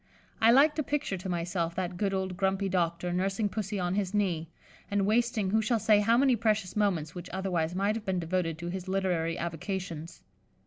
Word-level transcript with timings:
I 0.41 0.49
like 0.49 0.73
to 0.73 0.81
picture 0.81 1.15
to 1.17 1.29
myself 1.29 1.75
that 1.75 1.95
good 1.95 2.11
old 2.11 2.35
grumpy 2.35 2.67
doctor 2.67 3.13
nursing 3.13 3.49
Pussy 3.49 3.79
on 3.79 3.93
his 3.93 4.15
knee, 4.15 4.49
and 4.89 5.05
wasting 5.05 5.51
who 5.51 5.61
shall 5.61 5.77
say 5.77 5.99
how 5.99 6.17
many 6.17 6.35
precious 6.35 6.75
moments 6.75 7.13
which 7.13 7.29
otherwise 7.31 7.75
might 7.75 7.93
have 7.93 8.05
been 8.05 8.17
devoted 8.17 8.57
to 8.57 8.69
his 8.69 8.87
literary 8.87 9.37
avocations. 9.37 10.23